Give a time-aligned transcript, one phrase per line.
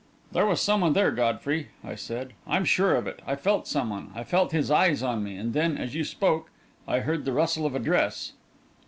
[0.31, 2.33] "There was someone there, Godfrey," I said.
[2.47, 5.77] "I'm sure of it I felt someone I felt his eyes on me and then,
[5.77, 6.49] as you spoke,
[6.87, 8.33] I heard the rustle of a dress."